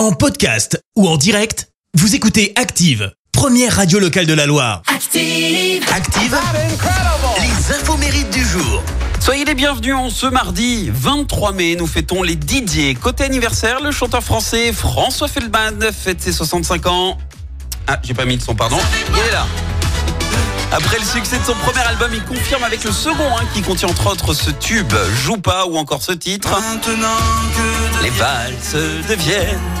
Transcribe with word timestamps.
En 0.00 0.12
podcast 0.12 0.82
ou 0.96 1.06
en 1.06 1.18
direct, 1.18 1.68
vous 1.92 2.14
écoutez 2.14 2.54
Active, 2.56 3.12
première 3.32 3.76
radio 3.76 3.98
locale 3.98 4.24
de 4.24 4.32
la 4.32 4.46
Loire. 4.46 4.80
Active. 4.86 5.84
Active, 5.94 6.38
les 7.36 7.74
infos 7.74 7.98
mérites 7.98 8.30
du 8.30 8.42
jour. 8.42 8.82
Soyez 9.20 9.44
les 9.44 9.52
bienvenus 9.52 9.94
en 9.94 10.08
ce 10.08 10.24
mardi 10.24 10.90
23 10.90 11.52
mai. 11.52 11.76
Nous 11.76 11.86
fêtons 11.86 12.22
les 12.22 12.34
Didier. 12.34 12.94
Côté 12.94 13.24
anniversaire, 13.24 13.82
le 13.82 13.90
chanteur 13.90 14.22
français 14.22 14.72
François 14.72 15.28
Feldman 15.28 15.92
fête 15.92 16.22
ses 16.22 16.32
65 16.32 16.86
ans. 16.86 17.18
Ah, 17.86 18.00
j'ai 18.02 18.14
pas 18.14 18.24
mis 18.24 18.38
de 18.38 18.42
son, 18.42 18.54
pardon. 18.54 18.78
Il 19.12 19.18
est 19.18 19.32
là. 19.32 19.46
Après 20.72 20.98
le 20.98 21.04
succès 21.04 21.38
de 21.38 21.44
son 21.44 21.54
premier 21.56 21.82
album, 21.86 22.10
il 22.14 22.24
confirme 22.24 22.64
avec 22.64 22.84
le 22.84 22.92
second, 22.92 23.36
hein, 23.36 23.44
qui 23.52 23.60
contient 23.60 23.90
entre 23.90 24.06
autres 24.06 24.32
ce 24.32 24.50
tube, 24.50 24.94
Joue 25.26 25.36
pas 25.36 25.66
ou 25.66 25.76
encore 25.76 26.00
ce 26.00 26.12
titre. 26.12 26.58
Les 28.02 28.10
valses 28.10 28.76
deviennent. 29.06 29.79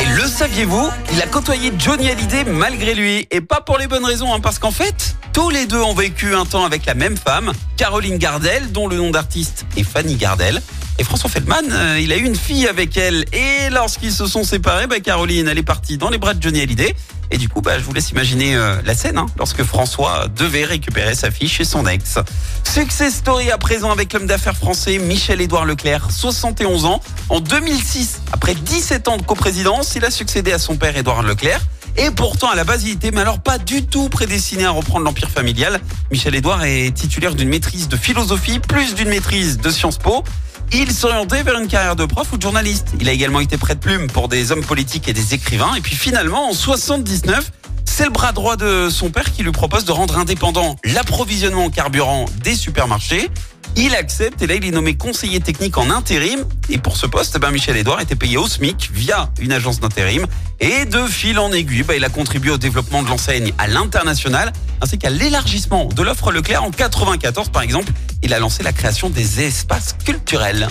Et 0.00 0.06
le 0.16 0.26
saviez-vous 0.26 0.90
Il 1.12 1.22
a 1.22 1.26
côtoyé 1.26 1.72
Johnny 1.78 2.10
Hallyday 2.10 2.44
malgré 2.44 2.94
lui. 2.94 3.26
Et 3.30 3.40
pas 3.40 3.60
pour 3.60 3.78
les 3.78 3.86
bonnes 3.86 4.04
raisons, 4.04 4.32
hein, 4.32 4.40
parce 4.40 4.58
qu'en 4.58 4.70
fait, 4.70 5.16
tous 5.32 5.50
les 5.50 5.66
deux 5.66 5.80
ont 5.80 5.94
vécu 5.94 6.34
un 6.34 6.44
temps 6.44 6.64
avec 6.64 6.86
la 6.86 6.94
même 6.94 7.16
femme, 7.16 7.52
Caroline 7.76 8.18
Gardel, 8.18 8.72
dont 8.72 8.88
le 8.88 8.96
nom 8.96 9.10
d'artiste 9.10 9.64
est 9.76 9.84
Fanny 9.84 10.16
Gardel. 10.16 10.60
Et 11.00 11.02
François 11.02 11.30
Feldman, 11.30 11.64
euh, 11.72 11.98
il 11.98 12.12
a 12.12 12.18
eu 12.18 12.24
une 12.24 12.36
fille 12.36 12.68
avec 12.68 12.94
elle. 12.98 13.24
Et 13.32 13.70
lorsqu'ils 13.70 14.12
se 14.12 14.26
sont 14.26 14.44
séparés, 14.44 14.86
bah, 14.86 15.00
Caroline, 15.00 15.48
elle 15.48 15.56
est 15.56 15.62
partie 15.62 15.96
dans 15.96 16.10
les 16.10 16.18
bras 16.18 16.34
de 16.34 16.42
Johnny 16.42 16.60
Hallyday. 16.60 16.94
Et 17.30 17.38
du 17.38 17.48
coup, 17.48 17.62
bah, 17.62 17.78
je 17.78 17.84
vous 17.84 17.94
laisse 17.94 18.10
imaginer 18.10 18.54
euh, 18.54 18.76
la 18.84 18.94
scène, 18.94 19.16
hein, 19.16 19.24
lorsque 19.38 19.62
François 19.62 20.26
devait 20.36 20.66
récupérer 20.66 21.14
sa 21.14 21.30
fille 21.30 21.48
chez 21.48 21.64
son 21.64 21.86
ex. 21.86 22.18
Success 22.64 23.14
story 23.14 23.50
à 23.50 23.56
présent 23.56 23.90
avec 23.90 24.12
l'homme 24.12 24.26
d'affaires 24.26 24.58
français 24.58 24.98
Michel-Édouard 24.98 25.64
Leclerc, 25.64 26.10
71 26.10 26.84
ans. 26.84 27.00
En 27.30 27.40
2006, 27.40 28.20
après 28.30 28.54
17 28.54 29.08
ans 29.08 29.16
de 29.16 29.22
coprésidence, 29.22 29.94
il 29.96 30.04
a 30.04 30.10
succédé 30.10 30.52
à 30.52 30.58
son 30.58 30.76
père 30.76 30.94
Édouard 30.98 31.22
Leclerc. 31.22 31.62
Et 31.96 32.10
pourtant, 32.10 32.50
à 32.50 32.54
la 32.54 32.64
base, 32.64 32.84
il 32.84 32.90
était, 32.90 33.10
mais 33.10 33.22
alors 33.22 33.40
pas 33.40 33.56
du 33.56 33.86
tout 33.86 34.10
prédestiné 34.10 34.66
à 34.66 34.70
reprendre 34.70 35.06
l'empire 35.06 35.30
familial. 35.30 35.80
Michel 36.10 36.34
Édouard 36.34 36.62
est 36.64 36.94
titulaire 36.94 37.34
d'une 37.34 37.48
maîtrise 37.48 37.88
de 37.88 37.96
philosophie, 37.96 38.58
plus 38.58 38.94
d'une 38.94 39.08
maîtrise 39.08 39.56
de 39.56 39.70
Sciences 39.70 39.96
Po. 39.96 40.24
Il 40.72 40.92
s'orientait 40.92 41.42
vers 41.42 41.58
une 41.58 41.66
carrière 41.66 41.96
de 41.96 42.04
prof 42.04 42.32
ou 42.32 42.36
de 42.36 42.42
journaliste. 42.42 42.88
Il 43.00 43.08
a 43.08 43.12
également 43.12 43.40
été 43.40 43.56
prêt 43.58 43.74
de 43.74 43.80
plume 43.80 44.06
pour 44.06 44.28
des 44.28 44.52
hommes 44.52 44.64
politiques 44.64 45.08
et 45.08 45.12
des 45.12 45.34
écrivains. 45.34 45.74
Et 45.74 45.80
puis 45.80 45.96
finalement, 45.96 46.48
en 46.48 46.52
79, 46.52 47.50
c'est 47.84 48.04
le 48.04 48.10
bras 48.10 48.30
droit 48.30 48.56
de 48.56 48.88
son 48.88 49.10
père 49.10 49.32
qui 49.32 49.42
lui 49.42 49.50
propose 49.50 49.84
de 49.84 49.90
rendre 49.90 50.16
indépendant 50.16 50.76
l'approvisionnement 50.84 51.64
en 51.64 51.70
carburant 51.70 52.26
des 52.44 52.54
supermarchés. 52.54 53.30
Il 53.76 53.94
accepte 53.94 54.42
et 54.42 54.46
là 54.46 54.54
il 54.54 54.64
est 54.64 54.70
nommé 54.70 54.96
conseiller 54.96 55.40
technique 55.40 55.78
en 55.78 55.90
intérim. 55.90 56.44
Et 56.68 56.78
pour 56.78 56.96
ce 56.96 57.06
poste, 57.06 57.38
ben 57.38 57.50
Michel 57.50 57.76
Edouard 57.76 58.00
était 58.00 58.16
payé 58.16 58.36
au 58.36 58.46
SMIC 58.46 58.90
via 58.92 59.30
une 59.40 59.52
agence 59.52 59.80
d'intérim. 59.80 60.26
Et 60.60 60.84
de 60.84 61.06
fil 61.06 61.38
en 61.38 61.52
aiguille, 61.52 61.82
ben, 61.82 61.94
il 61.94 62.04
a 62.04 62.10
contribué 62.10 62.50
au 62.50 62.58
développement 62.58 63.02
de 63.02 63.08
l'enseigne 63.08 63.52
à 63.58 63.66
l'international, 63.66 64.52
ainsi 64.82 64.98
qu'à 64.98 65.10
l'élargissement 65.10 65.86
de 65.86 66.02
l'offre 66.02 66.30
Leclerc. 66.32 66.62
En 66.62 66.70
94 66.70 67.48
par 67.48 67.62
exemple, 67.62 67.92
il 68.22 68.34
a 68.34 68.38
lancé 68.38 68.62
la 68.62 68.72
création 68.72 69.08
des 69.08 69.40
espaces 69.40 69.96
culturels. 70.04 70.68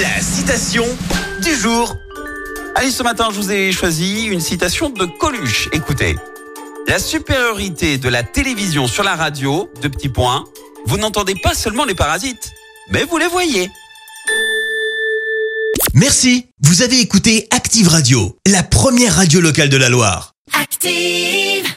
La 0.00 0.20
citation 0.20 0.84
du 1.42 1.54
jour. 1.54 1.96
Allez, 2.76 2.90
ce 2.90 3.02
matin, 3.02 3.28
je 3.30 3.36
vous 3.36 3.52
ai 3.52 3.72
choisi 3.72 4.24
une 4.24 4.40
citation 4.40 4.90
de 4.90 5.04
Coluche. 5.04 5.68
Écoutez. 5.72 6.16
La 6.88 6.98
supériorité 6.98 7.98
de 7.98 8.08
la 8.08 8.22
télévision 8.22 8.86
sur 8.86 9.04
la 9.04 9.14
radio, 9.14 9.70
deux 9.82 9.88
petits 9.88 10.08
points, 10.08 10.44
vous 10.86 10.98
n'entendez 10.98 11.34
pas 11.34 11.54
seulement 11.54 11.84
les 11.84 11.94
parasites, 11.94 12.52
mais 12.90 13.04
vous 13.04 13.18
les 13.18 13.28
voyez. 13.28 13.70
Merci, 15.94 16.46
vous 16.62 16.82
avez 16.82 17.00
écouté 17.00 17.46
Active 17.50 17.88
Radio, 17.88 18.36
la 18.46 18.62
première 18.62 19.16
radio 19.16 19.40
locale 19.40 19.68
de 19.68 19.76
la 19.76 19.88
Loire. 19.88 20.34
Active. 20.52 21.71